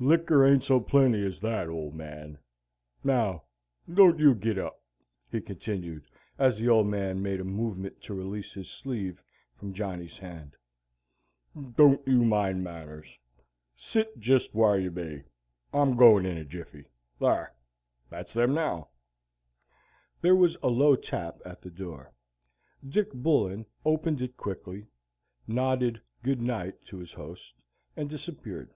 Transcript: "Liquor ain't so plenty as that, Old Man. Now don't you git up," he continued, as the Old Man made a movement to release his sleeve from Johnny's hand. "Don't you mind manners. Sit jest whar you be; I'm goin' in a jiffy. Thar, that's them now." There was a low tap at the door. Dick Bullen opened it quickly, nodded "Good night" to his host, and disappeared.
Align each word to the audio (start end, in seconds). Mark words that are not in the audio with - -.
"Liquor 0.00 0.46
ain't 0.46 0.64
so 0.64 0.80
plenty 0.80 1.22
as 1.26 1.40
that, 1.40 1.68
Old 1.68 1.94
Man. 1.94 2.38
Now 3.04 3.42
don't 3.92 4.18
you 4.18 4.34
git 4.34 4.56
up," 4.56 4.80
he 5.30 5.42
continued, 5.42 6.06
as 6.38 6.56
the 6.56 6.70
Old 6.70 6.86
Man 6.86 7.20
made 7.20 7.38
a 7.38 7.44
movement 7.44 8.00
to 8.04 8.14
release 8.14 8.54
his 8.54 8.70
sleeve 8.70 9.22
from 9.54 9.74
Johnny's 9.74 10.16
hand. 10.16 10.56
"Don't 11.76 12.00
you 12.08 12.24
mind 12.24 12.64
manners. 12.64 13.18
Sit 13.76 14.18
jest 14.18 14.54
whar 14.54 14.78
you 14.78 14.90
be; 14.90 15.24
I'm 15.74 15.98
goin' 15.98 16.24
in 16.24 16.38
a 16.38 16.46
jiffy. 16.46 16.86
Thar, 17.18 17.52
that's 18.08 18.32
them 18.32 18.54
now." 18.54 18.88
There 20.22 20.34
was 20.34 20.56
a 20.62 20.68
low 20.68 20.96
tap 20.96 21.42
at 21.44 21.60
the 21.60 21.68
door. 21.70 22.10
Dick 22.88 23.12
Bullen 23.12 23.66
opened 23.84 24.22
it 24.22 24.38
quickly, 24.38 24.86
nodded 25.46 26.00
"Good 26.22 26.40
night" 26.40 26.86
to 26.86 26.96
his 27.00 27.12
host, 27.12 27.52
and 27.94 28.08
disappeared. 28.08 28.72